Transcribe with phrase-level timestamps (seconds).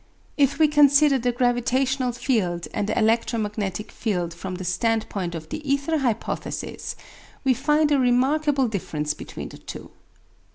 [0.35, 5.49] If we consider the gravitational field and the electromagnetic field from the stand point of
[5.49, 6.95] the ether hypothesis,
[7.43, 9.91] we find a remarkable difference between the two.